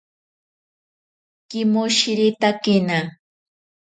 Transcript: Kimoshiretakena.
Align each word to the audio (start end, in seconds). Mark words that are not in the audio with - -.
Kimoshiretakena. 1.49 2.99